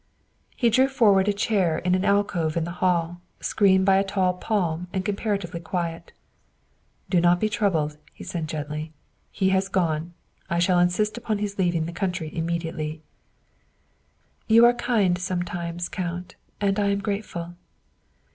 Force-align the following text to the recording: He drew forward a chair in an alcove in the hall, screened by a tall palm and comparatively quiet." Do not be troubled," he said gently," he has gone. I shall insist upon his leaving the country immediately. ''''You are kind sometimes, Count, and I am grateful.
He 0.55 0.71
drew 0.71 0.87
forward 0.87 1.27
a 1.27 1.31
chair 1.31 1.77
in 1.77 1.93
an 1.93 2.03
alcove 2.03 2.57
in 2.57 2.63
the 2.63 2.71
hall, 2.81 3.21
screened 3.39 3.85
by 3.85 3.97
a 3.97 4.03
tall 4.03 4.33
palm 4.33 4.87
and 4.91 5.05
comparatively 5.05 5.59
quiet." 5.59 6.11
Do 7.11 7.21
not 7.21 7.39
be 7.39 7.49
troubled," 7.49 7.97
he 8.11 8.23
said 8.23 8.47
gently," 8.47 8.93
he 9.39 9.49
has 9.49 9.69
gone. 9.69 10.15
I 10.49 10.57
shall 10.57 10.79
insist 10.79 11.19
upon 11.19 11.37
his 11.37 11.59
leaving 11.59 11.85
the 11.85 11.91
country 11.91 12.35
immediately. 12.35 13.03
''''You 14.47 14.65
are 14.65 14.73
kind 14.73 15.19
sometimes, 15.19 15.87
Count, 15.87 16.33
and 16.59 16.79
I 16.79 16.87
am 16.87 17.01
grateful. 17.01 17.53